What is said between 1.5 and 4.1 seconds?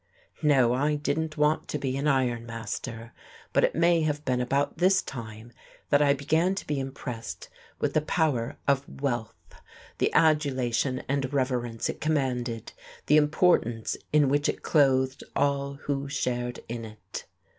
to be an iron master. But it may